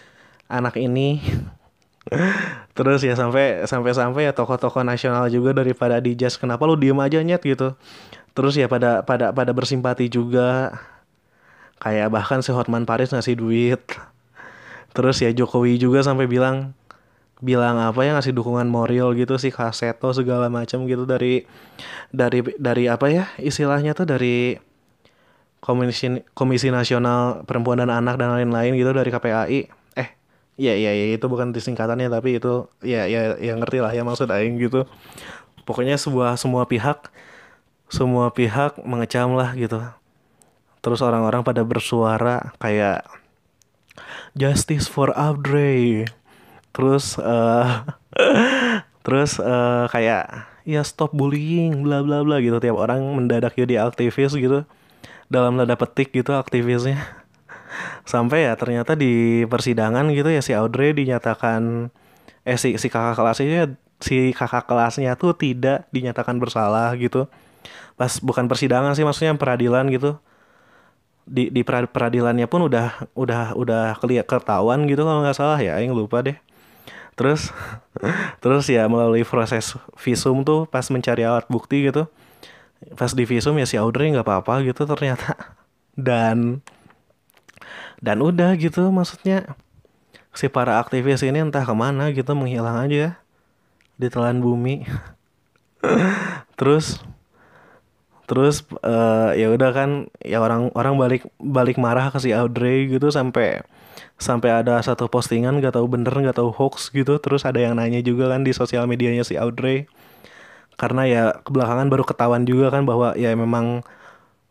[0.46, 1.18] anak ini
[2.76, 6.98] terus ya sampai sampai sampai ya tokoh-tokoh nasional juga daripada di just kenapa lu diem
[7.00, 7.72] aja nyet gitu?
[8.36, 10.74] Terus ya pada pada pada bersimpati juga.
[11.82, 13.82] Kayak bahkan si Hotman Paris ngasih duit.
[14.94, 16.72] Terus ya Jokowi juga sampai bilang
[17.44, 21.44] bilang apa ya ngasih dukungan moral gitu sih kaseto segala macam gitu dari
[22.08, 24.56] dari dari apa ya istilahnya tuh dari
[25.60, 29.60] komisi komisi nasional perempuan dan anak dan lain-lain gitu dari KPAI
[30.54, 34.30] ya ya ya itu bukan disingkatannya tapi itu ya ya ya ngerti lah ya maksud
[34.30, 34.86] aing gitu.
[35.66, 37.10] Pokoknya sebuah semua pihak
[37.90, 39.82] semua pihak mengecam lah gitu.
[40.84, 43.02] Terus orang-orang pada bersuara kayak
[44.38, 46.06] justice for Audrey.
[46.74, 47.88] Terus uh,
[49.04, 52.60] terus uh, kayak ya stop bullying bla bla bla gitu.
[52.62, 54.62] Tiap orang mendadak jadi aktivis gitu.
[55.26, 57.23] Dalam tanda petik gitu aktivisnya
[58.04, 61.90] sampai ya ternyata di persidangan gitu ya si Audrey dinyatakan
[62.44, 67.26] eh si si kakak kelasnya si kakak kelasnya tuh tidak dinyatakan bersalah gitu.
[67.96, 70.20] Pas bukan persidangan sih maksudnya peradilan gitu.
[71.24, 75.96] Di di peradilannya pun udah udah udah kelihat ketahuan gitu kalau nggak salah ya yang
[75.96, 76.36] lupa deh.
[77.16, 77.48] Terus
[78.44, 82.10] terus ya melalui proses visum tuh pas mencari alat bukti gitu.
[83.00, 85.32] Pas di visum ya si Audrey nggak apa-apa gitu ternyata.
[85.96, 86.60] Dan
[88.04, 89.56] dan udah gitu maksudnya.
[90.36, 93.16] Si para aktivis ini entah ke mana gitu menghilang aja
[93.96, 94.84] di telan bumi.
[96.60, 97.00] Terus
[98.24, 103.12] terus uh, ya udah kan ya orang orang balik balik marah ke si Audrey gitu
[103.12, 103.60] sampai
[104.16, 107.20] sampai ada satu postingan gak tahu bener gak tahu hoax gitu.
[107.20, 109.84] Terus ada yang nanya juga kan di sosial medianya si Audrey.
[110.80, 113.84] Karena ya kebelakangan baru ketahuan juga kan bahwa ya memang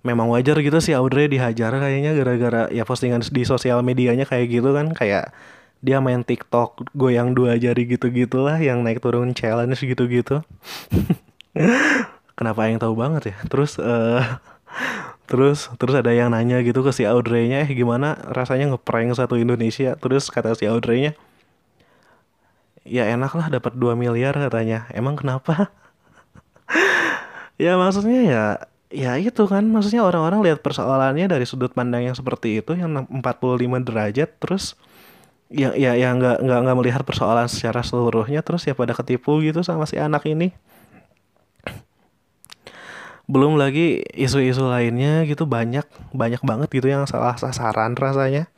[0.03, 4.75] memang wajar gitu si Audrey dihajar kayaknya gara-gara ya postingan di sosial medianya kayak gitu
[4.75, 5.31] kan kayak
[5.83, 10.43] dia main TikTok goyang dua jari gitu-gitulah yang naik turun challenge gitu-gitu
[12.37, 14.39] kenapa yang tahu banget ya terus uh,
[15.23, 19.95] Terus terus ada yang nanya gitu ke si Audrey-nya, eh gimana rasanya ngeprank satu Indonesia?
[19.97, 21.15] Terus kata si Audrey-nya,
[22.83, 24.85] ya enak lah dapat 2 miliar katanya.
[24.91, 25.71] Emang kenapa?
[27.63, 28.43] ya maksudnya ya
[28.93, 29.65] ya itu kan.
[29.65, 34.77] Maksudnya orang-orang lihat persoalannya dari sudut pandang yang seperti itu yang 45 derajat terus
[35.53, 39.65] ya ya ya nggak nggak nggak melihat persoalan secara seluruhnya terus ya pada ketipu gitu
[39.65, 40.53] sama si anak ini.
[43.25, 48.49] Belum lagi isu-isu lainnya gitu banyak banyak banget gitu yang salah sasaran rasanya.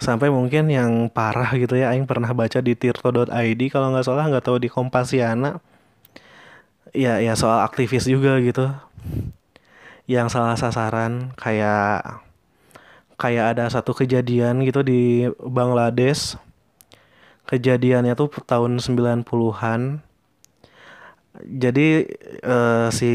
[0.00, 4.44] Sampai mungkin yang parah gitu ya Aing pernah baca di tirto.id kalau nggak salah nggak
[4.48, 5.60] tahu di Kompasiana.
[6.90, 8.66] Ya ya soal aktivis juga gitu
[10.10, 12.22] yang salah sasaran kayak
[13.20, 16.40] kayak ada satu kejadian gitu di Bangladesh.
[17.46, 20.06] Kejadiannya tuh tahun 90-an
[21.38, 22.10] jadi
[22.42, 23.12] uh, si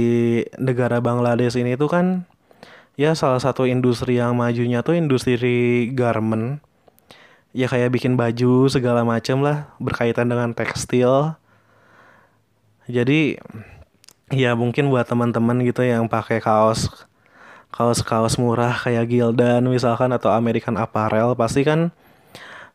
[0.56, 2.06] negara Bangladesh ini tuh kan
[2.95, 6.63] ya salah satu industri yang majunya tuh industri garment.
[7.56, 11.36] Ya kayak bikin baju segala macam lah berkaitan dengan tekstil.
[12.88, 13.39] Jadi
[14.33, 16.89] ya mungkin buat teman-teman gitu yang pakai kaos
[17.69, 21.91] kaos kaos murah kayak Gildan misalkan atau American Apparel pasti kan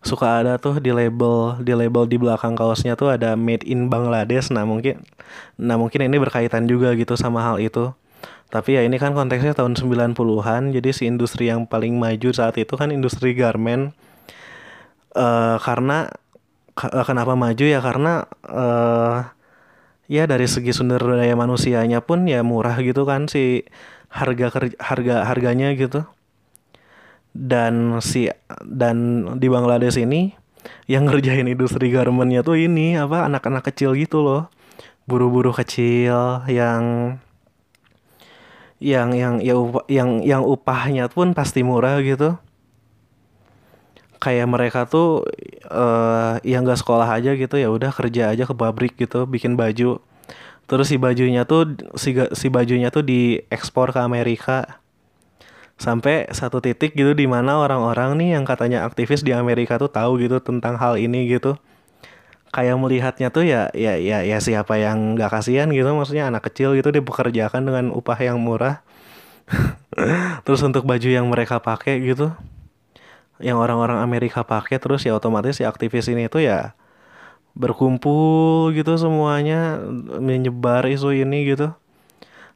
[0.00, 4.48] suka ada tuh di label di label di belakang kaosnya tuh ada made in Bangladesh.
[4.48, 5.04] Nah mungkin
[5.60, 7.92] nah mungkin ini berkaitan juga gitu sama hal itu.
[8.50, 12.74] Tapi ya ini kan konteksnya tahun 90-an jadi si industri yang paling maju saat itu
[12.74, 13.94] kan industri garment
[15.14, 16.10] uh, karena
[16.74, 17.64] uh, kenapa maju?
[17.64, 19.30] Ya karena uh,
[20.10, 23.62] ya dari segi sumber daya manusianya pun ya murah gitu kan si
[24.10, 26.02] harga kerja, harga harganya gitu.
[27.30, 28.26] Dan si
[28.66, 30.34] dan di Bangladesh ini
[30.90, 34.50] yang ngerjain industri garmentnya tuh ini apa anak-anak kecil gitu loh.
[35.06, 37.16] Buru-buru kecil yang
[38.82, 42.34] yang yang ya upah, yang yang upahnya pun pasti murah gitu
[44.20, 45.24] kayak mereka tuh
[45.72, 49.98] uh, yang gak sekolah aja gitu ya udah kerja aja ke pabrik gitu bikin baju.
[50.68, 54.78] Terus si bajunya tuh si si bajunya tuh diekspor ke Amerika.
[55.80, 60.20] Sampai satu titik gitu di mana orang-orang nih yang katanya aktivis di Amerika tuh tahu
[60.20, 61.56] gitu tentang hal ini gitu.
[62.52, 66.76] Kayak melihatnya tuh ya ya ya ya siapa yang nggak kasihan gitu maksudnya anak kecil
[66.76, 68.84] gitu dipekerjakan dengan upah yang murah.
[70.46, 72.30] Terus untuk baju yang mereka pakai gitu
[73.40, 76.76] yang orang-orang Amerika pakai terus ya otomatis si aktivis ini itu ya
[77.58, 79.82] berkumpul gitu semuanya
[80.22, 81.74] menyebar isu ini gitu.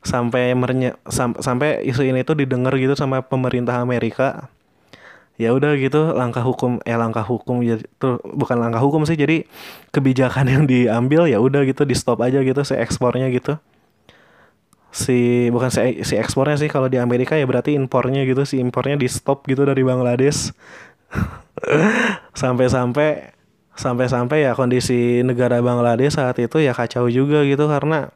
[0.04, 4.52] Sampai mernye sam sampai isu ini tuh didengar gitu sama pemerintah Amerika.
[5.34, 9.42] Ya udah gitu langkah hukum eh langkah hukum ya tuh bukan langkah hukum sih jadi
[9.90, 13.58] kebijakan yang diambil ya udah gitu di stop aja gitu si ekspornya gitu
[14.94, 18.94] si bukan si si ekspornya sih kalau di Amerika ya berarti impornya gitu si impornya
[18.94, 20.54] di stop gitu dari Bangladesh.
[22.40, 23.34] Sampai-sampai
[23.74, 28.14] sampai-sampai ya kondisi negara Bangladesh saat itu ya kacau juga gitu karena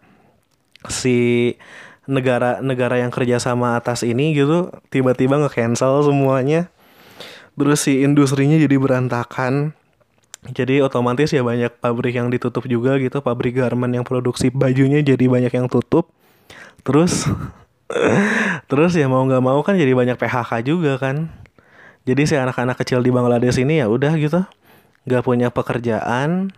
[0.86, 1.58] si
[2.06, 6.70] negara-negara yang kerja sama atas ini gitu tiba-tiba nge-cancel semuanya.
[7.58, 9.74] Terus si industrinya jadi berantakan.
[10.46, 15.26] Jadi otomatis ya banyak pabrik yang ditutup juga gitu pabrik garment yang produksi bajunya jadi
[15.26, 16.14] banyak yang tutup
[16.82, 17.26] terus
[18.70, 21.32] terus ya mau nggak mau kan jadi banyak PHK juga kan.
[22.08, 24.44] Jadi si anak-anak kecil di Bangladesh ini ya udah gitu.
[25.04, 26.52] Nggak punya pekerjaan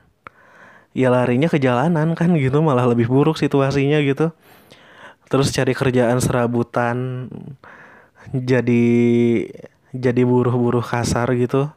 [0.90, 4.34] ya larinya ke jalanan kan gitu malah lebih buruk situasinya gitu.
[5.30, 7.30] Terus cari kerjaan serabutan
[8.34, 8.86] jadi
[9.94, 11.70] jadi buruh-buruh kasar gitu.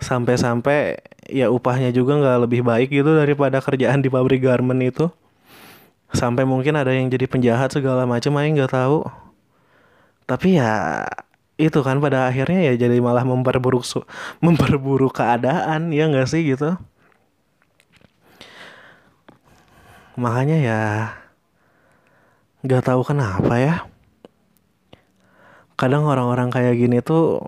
[0.00, 5.10] Sampai-sampai ya upahnya juga nggak lebih baik gitu daripada kerjaan di pabrik garment itu
[6.10, 9.06] sampai mungkin ada yang jadi penjahat segala macam aja nggak tahu.
[10.26, 11.06] Tapi ya
[11.60, 13.84] itu kan pada akhirnya ya jadi malah memperburuk
[14.40, 16.78] memperburuk keadaan ya nggak sih gitu.
[20.18, 20.80] Makanya ya
[22.66, 23.74] nggak tahu kenapa ya.
[25.78, 27.40] Kadang orang-orang kayak gini tuh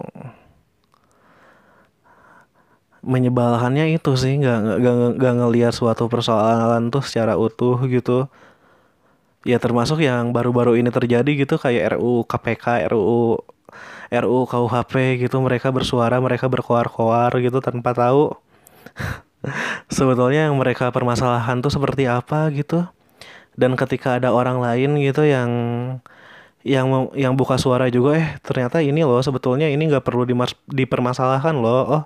[3.02, 8.30] menyebalkannya itu sih nggak nggak nggak ngelihat suatu persoalan tuh secara utuh gitu
[9.42, 13.42] ya termasuk yang baru-baru ini terjadi gitu kayak RUU KPK RUU
[14.12, 15.36] RUU KUHP gitu.
[15.40, 18.36] Mereka bersuara mereka berkoar-koar gitu tanpa tahu
[19.96, 22.86] sebetulnya yang mereka permasalahan tuh seperti apa gitu.
[23.56, 25.50] Dan ketika ada orang lain gitu yang
[26.62, 31.58] yang yang buka suara juga eh ternyata ini loh sebetulnya ini nggak perlu dimas dipermasalahkan
[31.58, 31.82] loh.
[31.90, 32.02] Oh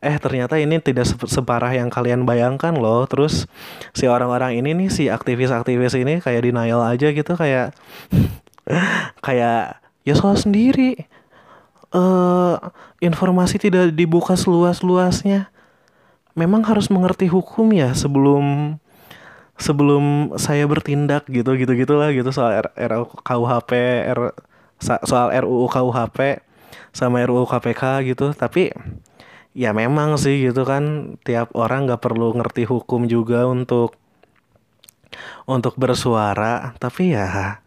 [0.00, 3.04] eh ternyata ini tidak separah yang kalian bayangkan loh.
[3.04, 3.44] Terus
[3.92, 7.76] si orang-orang ini nih si aktivis-aktivis ini kayak denial aja gitu kayak
[9.26, 11.08] kayak ya soal sendiri.
[11.90, 12.54] Uh,
[13.02, 15.52] informasi tidak dibuka seluas-luasnya.
[16.38, 18.78] Memang harus mengerti hukum ya sebelum
[19.60, 23.70] sebelum saya bertindak gitu gitu gitulah gitu soal RUU KUHP
[24.08, 24.32] R,
[24.80, 26.40] soal RUU KUHP
[26.96, 28.32] sama RUU KPK gitu.
[28.32, 28.72] Tapi
[29.54, 31.16] ya memang sih gitu kan.
[31.26, 33.96] Tiap orang nggak perlu ngerti hukum juga untuk
[35.48, 36.74] untuk bersuara.
[36.78, 37.60] Tapi ya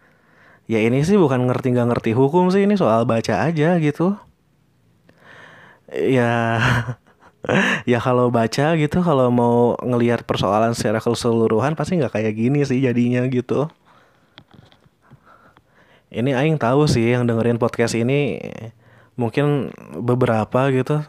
[0.68, 2.64] ya ini sih bukan ngerti nggak ngerti hukum sih.
[2.66, 4.16] Ini soal baca aja gitu.
[5.92, 6.60] Ya
[7.92, 12.80] ya kalau baca gitu kalau mau ngelihat persoalan secara keseluruhan pasti nggak kayak gini sih
[12.80, 13.68] jadinya gitu.
[16.14, 18.38] Ini Aing tahu sih yang dengerin podcast ini
[19.18, 21.02] mungkin beberapa gitu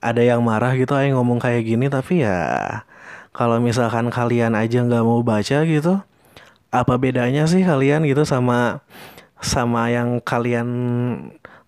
[0.00, 2.38] ada yang marah gitu Aing ngomong kayak gini tapi ya
[3.34, 6.00] kalau misalkan kalian aja nggak mau baca gitu
[6.72, 8.80] apa bedanya sih kalian gitu sama
[9.42, 10.68] sama yang kalian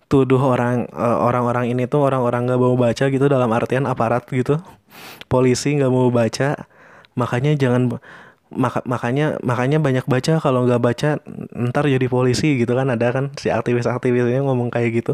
[0.09, 4.61] tuduh orang uh, orang-orang ini tuh orang-orang nggak mau baca gitu dalam artian aparat gitu?
[5.27, 6.69] Polisi nggak mau baca
[7.19, 7.99] makanya jangan
[8.53, 11.09] maka, makanya makanya banyak baca kalau nggak baca
[11.51, 15.13] ntar jadi polisi gitu kan ada kan si aktivis-aktivisnya ngomong kayak gitu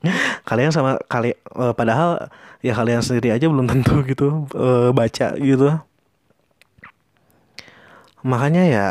[0.48, 2.32] kalian sama kali uh, padahal
[2.64, 5.76] ya kalian sendiri aja belum tentu gitu uh, baca gitu.
[8.20, 8.86] Makanya ya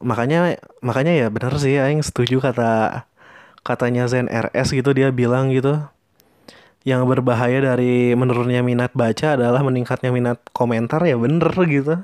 [0.00, 3.04] makanya makanya ya bener sih aing setuju kata
[3.66, 5.82] katanya Zen RS gitu dia bilang gitu.
[6.80, 12.00] Yang berbahaya dari menurunnya minat baca adalah meningkatnya minat komentar ya bener gitu.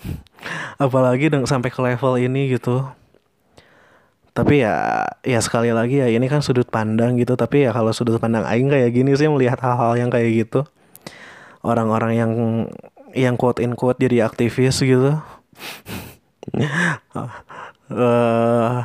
[0.82, 2.86] Apalagi sampai ke level ini gitu
[4.36, 7.40] tapi ya ya sekali lagi ya ini kan sudut pandang gitu.
[7.40, 10.68] Tapi ya kalau sudut pandang aing kayak gini sih melihat hal-hal yang kayak gitu.
[11.64, 12.32] Orang-orang yang
[13.16, 15.16] yang quote in quote jadi aktivis gitu.
[17.88, 18.84] Uh,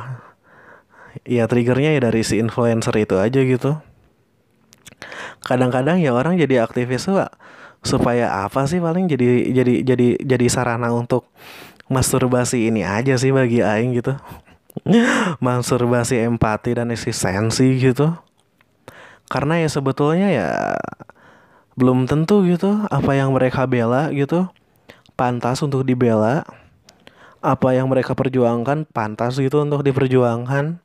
[1.36, 3.76] ya triggernya ya dari si influencer itu aja gitu.
[5.44, 7.28] Kadang-kadang ya orang jadi aktivis tuh
[7.84, 11.28] supaya apa sih paling jadi jadi jadi jadi sarana untuk
[11.92, 14.16] masturbasi ini aja sih bagi aing gitu
[15.44, 18.12] masturbasi empati dan eksistensi gitu.
[19.28, 20.48] Karena ya sebetulnya ya
[21.72, 24.48] belum tentu gitu apa yang mereka bela gitu.
[25.16, 26.44] Pantas untuk dibela.
[27.42, 30.78] Apa yang mereka perjuangkan pantas gitu untuk diperjuangkan.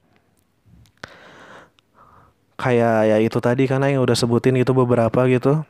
[2.57, 5.61] Kayak ya itu tadi karena yang udah sebutin itu beberapa gitu.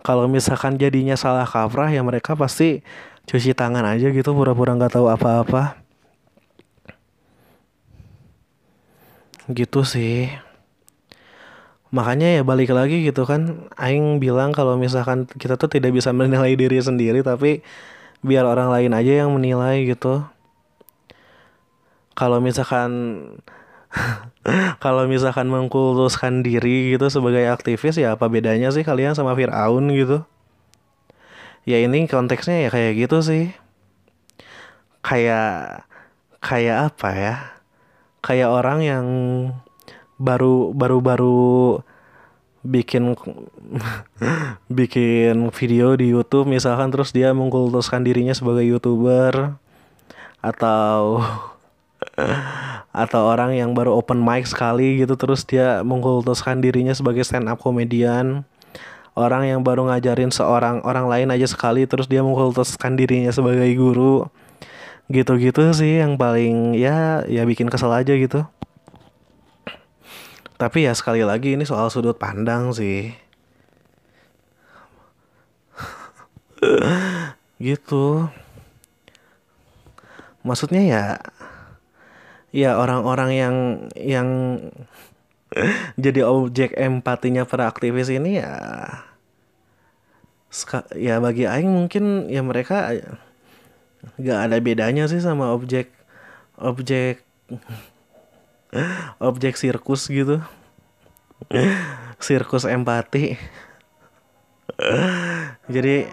[0.00, 2.84] Kalau misalkan jadinya salah kaprah ya mereka pasti
[3.28, 5.79] cuci tangan aja gitu pura-pura nggak -pura tahu apa-apa
[9.52, 10.30] gitu sih.
[11.90, 16.54] Makanya ya balik lagi gitu kan Aing bilang kalau misalkan kita tuh tidak bisa menilai
[16.54, 17.66] diri sendiri tapi
[18.22, 20.22] biar orang lain aja yang menilai gitu.
[22.14, 22.90] Kalau misalkan
[24.84, 30.22] kalau misalkan mengkultuskan diri gitu sebagai aktivis ya apa bedanya sih kalian sama Fir'aun gitu?
[31.66, 33.44] Ya ini konteksnya ya kayak gitu sih.
[35.02, 35.82] Kayak
[36.38, 37.34] kayak apa ya
[38.20, 39.06] kayak orang yang
[40.20, 41.50] baru baru baru
[42.60, 43.16] bikin
[44.78, 49.56] bikin video di YouTube misalkan terus dia mengkultuskan dirinya sebagai youtuber
[50.44, 51.24] atau
[53.04, 57.56] atau orang yang baru open mic sekali gitu terus dia mengkultuskan dirinya sebagai stand up
[57.60, 58.44] komedian
[59.16, 64.28] orang yang baru ngajarin seorang orang lain aja sekali terus dia mengkultuskan dirinya sebagai guru
[65.10, 68.46] gitu-gitu sih yang paling ya ya bikin kesel aja gitu
[70.60, 73.16] tapi ya sekali lagi ini soal sudut pandang sih.
[77.56, 78.28] gitu.
[80.44, 81.04] Maksudnya ya
[82.52, 83.56] ya orang-orang yang
[83.96, 84.28] yang
[86.04, 88.52] jadi objek empatinya para aktivis ini ya
[90.92, 92.92] ya bagi aing mungkin ya mereka
[94.16, 95.92] gak ada bedanya sih sama objek
[96.56, 97.24] objek
[99.18, 100.40] objek sirkus gitu.
[102.20, 103.36] Sirkus empati.
[105.66, 106.06] Jadi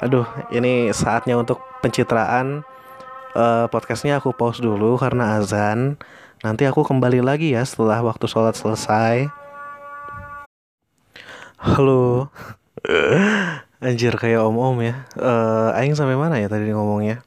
[0.00, 2.64] aduh ini saatnya untuk pencitraan.
[3.30, 5.94] Uh, podcastnya aku pause dulu karena azan.
[6.42, 9.30] Nanti aku kembali lagi ya setelah waktu sholat selesai.
[11.60, 12.32] Halo
[13.80, 15.08] anjir kayak om om ya.
[15.16, 17.24] Uh, aing sampai mana ya tadi ngomongnya?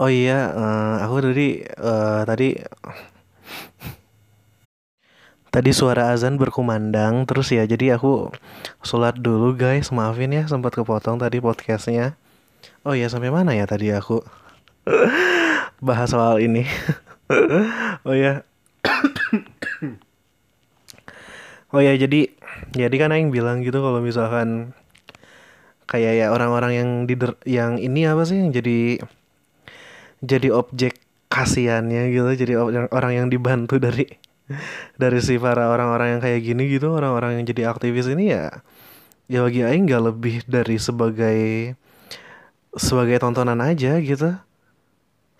[0.00, 2.56] Oh iya, uh, aku tadi uh, tadi
[5.52, 7.68] tadi suara azan berkumandang terus ya.
[7.68, 8.32] Jadi aku
[8.80, 9.92] sholat dulu guys.
[9.92, 12.16] Maafin ya sempat kepotong tadi podcastnya.
[12.88, 14.24] Oh ya sampai mana ya tadi aku
[15.86, 16.64] bahas soal ini?
[18.02, 18.42] Oh ya
[21.70, 22.26] oh ya jadi
[22.74, 24.74] jadi kan yang bilang gitu kalau misalkan
[25.90, 27.18] kayak ya orang-orang yang di
[27.50, 29.02] yang ini apa sih yang jadi
[30.22, 32.54] jadi objek kasihannya gitu jadi
[32.94, 34.06] orang yang dibantu dari
[35.02, 38.62] dari si para orang-orang yang kayak gini gitu orang-orang yang jadi aktivis ini ya
[39.26, 41.74] ya bagi Aing nggak lebih dari sebagai
[42.74, 44.34] sebagai tontonan aja gitu.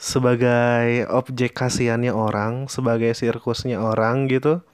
[0.01, 4.65] Sebagai objek kasihannya orang sebagai sirkusnya orang gitu.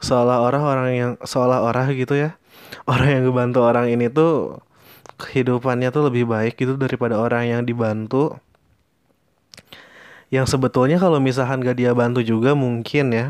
[0.00, 2.38] Seolah-olah orang yang seolah-olah gitu ya
[2.86, 4.60] orang yang ngebantu orang ini tuh
[5.16, 8.36] kehidupannya tuh lebih baik gitu daripada orang yang dibantu.
[10.28, 13.26] Yang sebetulnya kalau misalkan gak dia bantu juga mungkin ya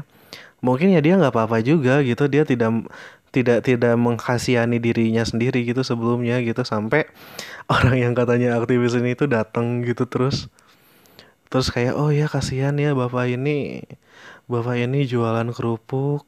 [0.64, 2.26] mungkin ya dia nggak apa-apa juga gitu.
[2.26, 2.88] Dia tidak
[3.34, 6.62] tidak tidak menghasihani dirinya sendiri gitu sebelumnya gitu.
[6.64, 7.08] Sampai
[7.74, 10.48] orang yang katanya aktivis ini itu datang gitu terus.
[11.46, 13.86] Terus kayak oh ya kasihan ya bapak ini.
[14.50, 16.26] Bapak ini jualan kerupuk.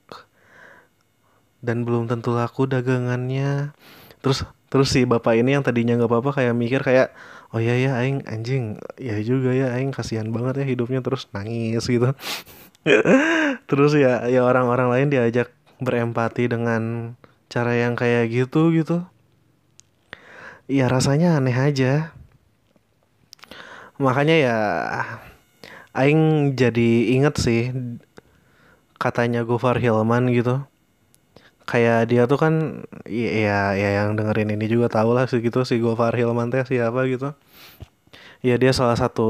[1.58, 3.74] Dan belum tentu laku dagangannya.
[4.22, 7.16] Terus terus si bapak ini yang tadinya nggak apa-apa kayak mikir kayak
[7.52, 11.00] oh iya ya aing anjing ya juga ya aing kasihan banget ya hidupnya.
[11.00, 12.12] Terus nangis gitu.
[13.68, 17.14] Terus ya ya orang-orang lain diajak berempati dengan
[17.48, 19.08] cara yang kayak gitu gitu.
[20.68, 22.12] Ya rasanya aneh aja.
[23.96, 24.56] Makanya ya
[25.96, 27.72] aing jadi inget sih
[29.00, 30.66] katanya Gofar Hilman gitu
[31.68, 32.54] kayak dia tuh kan
[33.04, 37.36] ya ya yang dengerin ini juga tau lah segitu si Gofar Hilman teh siapa gitu.
[38.40, 39.28] Ya dia salah satu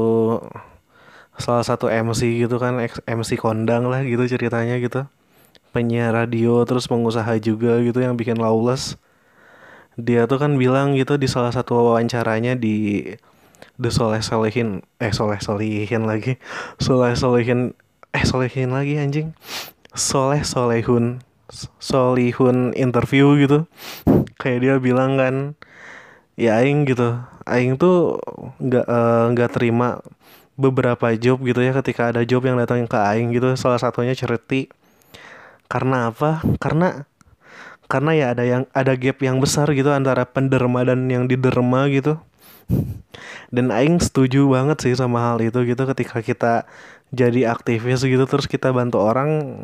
[1.35, 5.03] salah satu MC gitu kan MC kondang lah gitu ceritanya gitu.
[5.75, 8.95] Penyiar radio terus pengusaha juga gitu yang bikin lawless.
[9.99, 13.03] Dia tuh kan bilang gitu di salah satu wawancaranya di
[13.75, 16.39] The Soleh Solehin eh Soleh Solehin lagi.
[16.83, 17.75] Soleh Solehin
[18.15, 19.35] eh Solehin lagi anjing.
[19.91, 21.19] Soleh Solehun
[21.81, 23.65] Solihun interview gitu.
[24.37, 25.35] Kayak dia bilang kan
[26.37, 27.17] ya aing gitu.
[27.49, 28.21] Aing tuh
[28.61, 29.89] nggak eh, nggak uh, terima
[30.59, 33.57] beberapa job gitu ya ketika ada job yang datang ke aing gitu.
[33.57, 34.69] Salah satunya ceriti
[35.69, 36.45] karena apa?
[36.61, 37.05] Karena
[37.89, 42.21] karena ya ada yang ada gap yang besar gitu antara penderma dan yang diderma gitu.
[43.49, 46.69] Dan aing setuju banget sih sama hal itu gitu ketika kita
[47.09, 49.61] jadi aktivis gitu terus kita bantu orang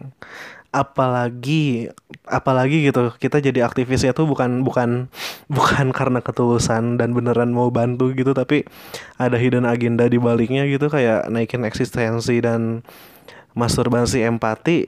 [0.76, 1.88] apalagi
[2.28, 5.08] apalagi gitu kita jadi aktivisnya tuh bukan bukan
[5.48, 8.68] bukan karena ketulusan dan beneran mau bantu gitu tapi
[9.16, 12.84] ada hidden agenda di baliknya gitu kayak naikin eksistensi dan
[13.56, 14.84] masturbasi empati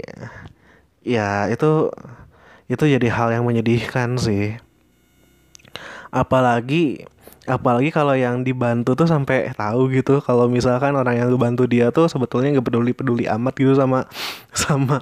[1.08, 1.88] ya itu
[2.68, 4.60] itu jadi hal yang menyedihkan sih.
[6.12, 7.08] Apalagi
[7.48, 12.12] apalagi kalau yang dibantu tuh sampai tahu gitu kalau misalkan orang yang bantu dia tuh
[12.12, 14.04] sebetulnya nggak peduli peduli amat gitu sama
[14.52, 15.00] sama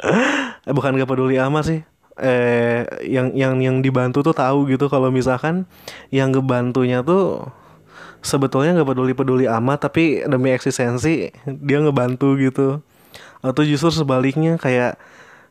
[0.68, 1.80] eh, bukan nggak peduli amat sih.
[2.20, 5.64] Eh yang yang yang dibantu tuh tahu gitu kalau misalkan
[6.12, 7.48] yang ngebantunya tuh
[8.20, 12.84] sebetulnya nggak peduli peduli amat tapi demi eksistensi dia ngebantu gitu.
[13.40, 15.00] Atau justru sebaliknya kayak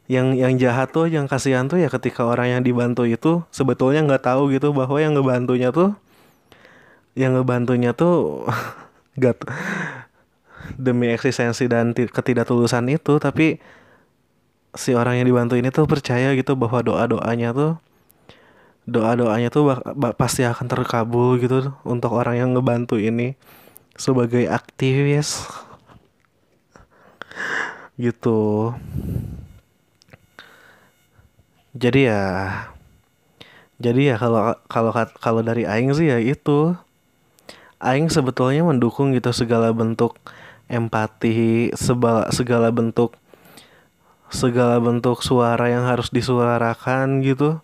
[0.09, 4.25] yang yang jahat tuh yang kasihan tuh ya ketika orang yang dibantu itu sebetulnya nggak
[4.25, 5.93] tahu gitu bahwa yang ngebantunya tuh
[7.13, 8.45] yang ngebantunya tuh
[9.21, 9.45] gak
[10.79, 13.61] demi eksistensi dan ketidaktulusan itu tapi
[14.77, 17.81] si orang yang dibantu ini tuh percaya gitu bahwa doa doanya tuh
[18.89, 19.69] doa doanya tuh
[20.17, 23.37] pasti akan terkabul gitu untuk orang yang ngebantu ini
[23.99, 25.45] sebagai aktivis.
[27.99, 28.71] Gitu.
[31.77, 32.23] Jadi ya
[33.79, 34.91] jadi ya kalau kalau
[35.21, 36.73] kalau dari aing sih ya itu.
[37.79, 40.19] Aing sebetulnya mendukung gitu segala bentuk
[40.67, 43.15] empati segala segala bentuk
[44.29, 47.61] segala bentuk suara yang harus disuarakan gitu.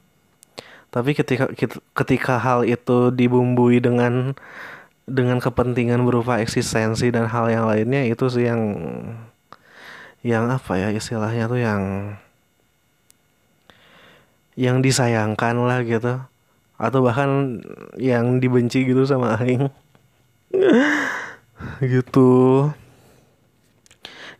[0.90, 1.52] Tapi ketika
[1.94, 4.34] ketika hal itu dibumbui dengan
[5.06, 8.62] dengan kepentingan berupa eksistensi dan hal yang lainnya itu sih yang
[10.26, 11.82] yang apa ya istilahnya tuh yang
[14.58, 16.26] yang disayangkan lah gitu.
[16.76, 17.62] Atau bahkan
[17.96, 19.72] yang dibenci gitu sama aing.
[21.80, 22.68] Gitu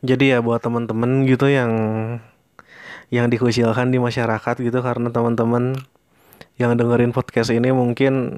[0.02, 1.72] jadi ya buat temen-temen gitu yang
[3.14, 5.78] yang dikucilkan di masyarakat gitu karena teman-teman
[6.58, 8.36] yang dengerin podcast ini mungkin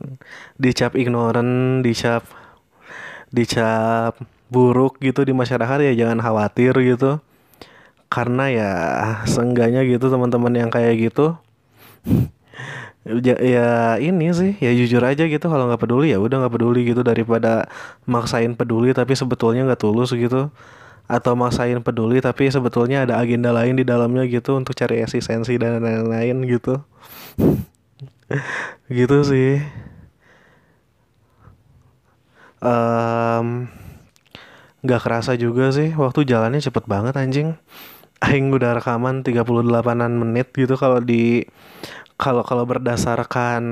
[0.60, 2.26] dicap ignoran dicap
[3.32, 4.18] dicap
[4.51, 7.24] buruk gitu di masyarakat ya jangan khawatir gitu.
[8.08, 8.72] Karena ya
[9.28, 11.36] seenggaknya gitu teman-teman yang kayak gitu
[13.08, 13.70] ya, ya
[14.03, 17.72] ini sih ya jujur aja gitu kalau nggak peduli ya udah nggak peduli gitu daripada
[18.03, 20.51] maksain peduli tapi sebetulnya nggak tulus gitu
[21.08, 25.80] atau maksain peduli tapi sebetulnya ada agenda lain di dalamnya gitu untuk cari eksistensi dan
[25.80, 26.84] lain-lain gitu.
[28.91, 29.64] Gitu sih.
[32.60, 33.72] Um,
[34.84, 37.55] nggak kerasa juga sih waktu jalannya cepet banget anjing.
[38.20, 41.47] Aing udah rekaman 38an menit gitu kalau di
[42.18, 43.64] kalau kalau berdasarkan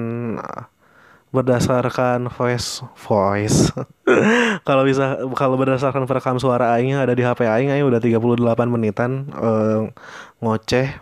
[1.36, 3.76] berdasarkan voice voice.
[4.68, 8.40] Kalau bisa kalau berdasarkan perekam suara aing ada di HP aing aing udah 38
[8.72, 9.92] menitan uh,
[10.40, 10.96] ngoceh.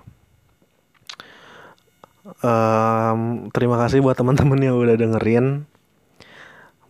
[2.42, 5.70] Um, terima kasih buat teman-teman yang udah dengerin.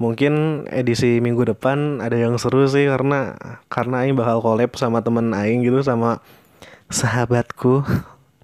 [0.01, 3.37] Mungkin edisi minggu depan ada yang seru sih karena
[3.69, 6.23] karena aing bakal collab sama temen aing gitu sama
[6.89, 7.85] sahabatku.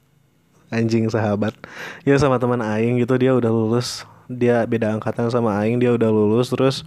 [0.75, 1.57] Anjing sahabat.
[2.05, 6.13] Ya sama teman aing gitu dia udah lulus dia beda angkatan sama aing dia udah
[6.13, 6.85] lulus terus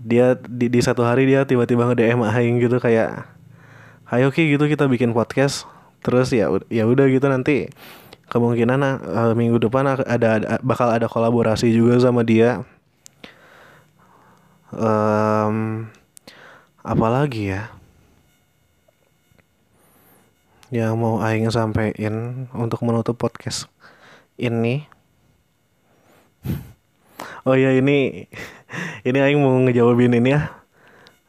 [0.00, 3.36] dia di, di satu hari dia tiba-tiba nge DM aing gitu kayak
[4.14, 5.66] ayo ki gitu kita bikin podcast.
[6.06, 7.66] Terus ya ya udah gitu nanti
[8.30, 12.62] kemungkinan uh, minggu depan ada, ada bakal ada kolaborasi juga sama dia.
[14.70, 15.90] Um,
[16.86, 17.74] apalagi ya?
[20.70, 23.70] Yang mau Aing sampein untuk menutup podcast
[24.38, 24.86] ini
[27.46, 28.26] oh ya ini
[29.06, 30.50] ini Aing mau ngejawabin ini ya.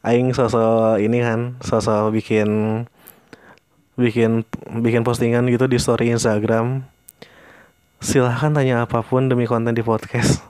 [0.02, 2.82] Aing sosok ini kan sosok bikin
[3.98, 4.46] bikin
[4.82, 6.86] bikin postingan gitu di story Instagram.
[7.98, 10.42] Silahkan tanya apa pun demi konten di podcast.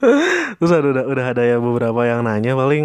[0.60, 2.84] Terus ada udah, udah ada ya beberapa yang nanya paling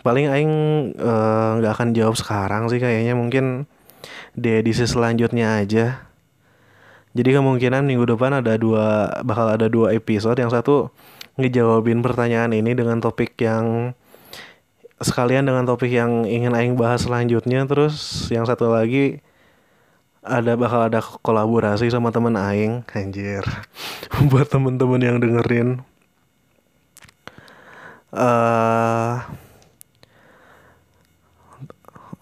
[0.00, 0.52] paling aing
[0.96, 3.12] eh, nggak uh, akan jawab sekarang sih kayaknya.
[3.12, 3.68] Mungkin
[4.32, 6.09] di edisi selanjutnya aja
[7.10, 10.38] jadi kemungkinan minggu depan ada dua bakal ada dua episode.
[10.38, 10.74] Yang satu
[11.42, 13.98] ngejawabin pertanyaan ini dengan topik yang
[15.02, 17.66] sekalian dengan topik yang ingin aing bahas selanjutnya.
[17.66, 19.18] Terus yang satu lagi
[20.22, 22.86] ada bakal ada kolaborasi sama temen aing.
[22.94, 23.42] Anjir.
[24.30, 25.82] Buat temen-temen yang dengerin.
[28.10, 29.22] Uh,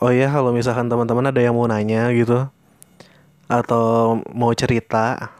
[0.00, 2.52] oh ya kalau misalkan teman-teman ada yang mau nanya gitu
[3.48, 5.32] atau mau cerita?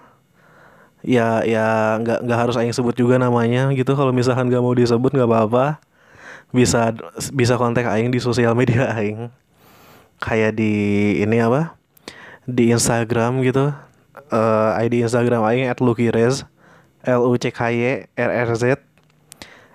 [1.04, 3.94] Ya ya nggak nggak harus aing sebut juga namanya gitu.
[3.94, 5.78] Kalau misalkan nggak mau disebut nggak apa-apa.
[6.50, 6.96] Bisa
[7.30, 9.28] bisa kontak aing di sosial media aing.
[10.18, 10.72] Kayak di
[11.22, 11.76] ini apa?
[12.48, 13.70] Di Instagram gitu.
[14.28, 16.42] Uh, eh, ID Instagram aing at lukirez
[17.06, 18.82] L U C K Y R R Z.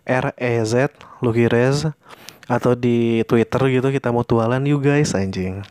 [0.03, 0.91] R E Z
[1.23, 1.88] lukirez
[2.47, 5.63] atau di Twitter gitu kita mau tualan you guys anjing.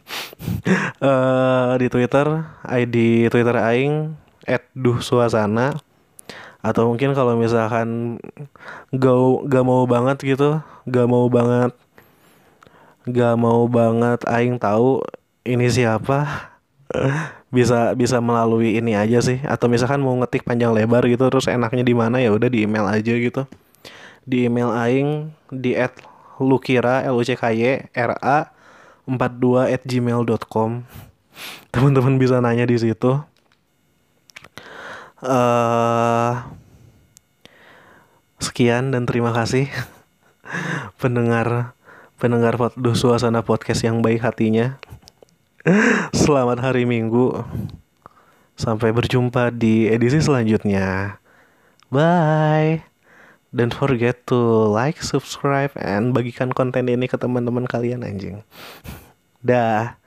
[1.03, 4.17] Uh, di Twitter ID Twitter aing
[4.73, 5.77] duh suasana.
[6.63, 8.23] Atau mungkin kalau misalkan
[8.95, 9.19] gak,
[9.51, 11.75] gak mau banget gitu gak mau banget
[13.03, 15.03] gak mau banget aing tahu
[15.43, 16.55] ini siapa
[17.57, 19.43] bisa bisa melalui ini aja sih.
[19.45, 22.87] Atau misalkan mau ngetik panjang lebar gitu terus enaknya di mana ya udah di email
[22.89, 23.43] aja gitu.
[24.23, 25.99] Di email aing di at
[26.45, 28.51] lukira l u c k y r a
[29.07, 30.85] 42 at gmail.com
[31.71, 33.23] teman-teman bisa nanya di situ
[35.23, 36.33] uh,
[38.43, 39.71] sekian dan terima kasih
[41.01, 41.75] pendengar
[42.21, 42.55] pendengar
[42.95, 44.79] suasana podcast yang baik hatinya
[46.23, 47.39] Selamat hari Minggu.
[48.59, 51.19] Sampai berjumpa di edisi selanjutnya.
[51.87, 52.92] Bye.
[53.53, 54.37] Don't forget to
[54.73, 58.41] like, subscribe, and bagikan konten ini ke teman-teman kalian anjing.
[59.45, 60.02] Dah.